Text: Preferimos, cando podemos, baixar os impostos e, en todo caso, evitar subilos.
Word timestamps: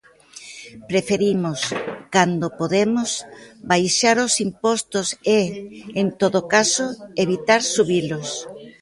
Preferimos, 0.89 1.59
cando 2.15 2.47
podemos, 2.59 3.09
baixar 3.71 4.17
os 4.25 4.33
impostos 4.47 5.07
e, 5.39 5.41
en 6.01 6.07
todo 6.21 6.39
caso, 6.53 6.85
evitar 7.23 7.61
subilos. 7.75 8.29